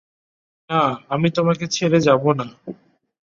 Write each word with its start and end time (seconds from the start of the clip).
না, 0.69 0.81
আমি 1.09 1.27
তোমাকে 1.29 1.65
ছেড়ে 1.67 1.99
যাবো 1.99 2.29
না। 2.33 2.45